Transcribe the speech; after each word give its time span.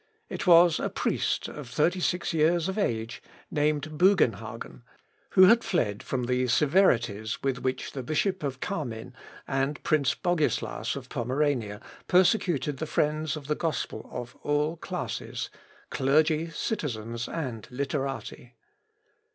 It 0.29 0.47
was 0.47 0.79
a 0.79 0.89
priest 0.89 1.47
of 1.47 1.69
thirty 1.69 1.99
six 1.99 2.33
years 2.33 2.67
of 2.67 2.79
age, 2.79 3.21
named 3.51 3.99
Bugenhagen, 3.99 4.81
who 5.33 5.43
had 5.43 5.63
fled 5.63 6.01
from 6.01 6.23
the 6.23 6.47
severities 6.47 7.43
with 7.43 7.59
which 7.59 7.91
the 7.91 8.01
Bishop 8.01 8.41
of 8.41 8.59
Camin, 8.59 9.13
and 9.47 9.83
Prince 9.83 10.15
Bogislas 10.15 10.95
of 10.95 11.07
Pomerania, 11.07 11.79
persecuted 12.07 12.77
the 12.77 12.87
friends 12.87 13.37
of 13.37 13.45
the 13.45 13.53
gospel 13.53 14.09
of 14.11 14.35
all 14.41 14.75
classes 14.75 15.51
clergy, 15.91 16.49
citizens, 16.49 17.27
and 17.27 17.67
literati. 17.69 18.55